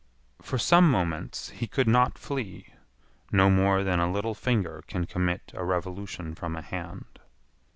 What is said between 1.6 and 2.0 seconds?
could